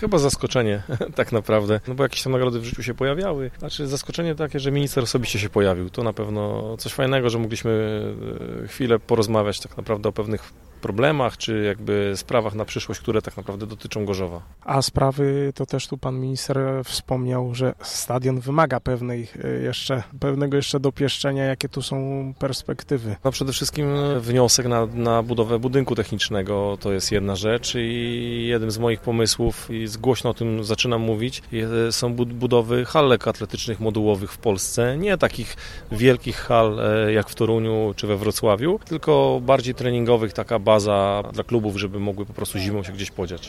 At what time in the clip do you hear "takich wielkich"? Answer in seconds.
35.18-36.36